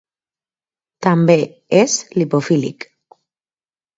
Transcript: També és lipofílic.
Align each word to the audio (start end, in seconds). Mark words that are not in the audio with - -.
També 1.07 1.35
és 1.81 1.99
lipofílic. 2.21 2.89